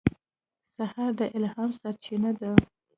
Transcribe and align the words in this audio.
سهار 0.75 1.11
د 1.19 1.21
الهام 1.35 1.69
سرچینه 1.79 2.31
ده. 2.39 2.49